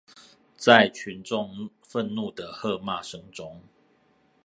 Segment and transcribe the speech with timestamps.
[0.57, 3.61] 在群眾憤怒的喝罵聲中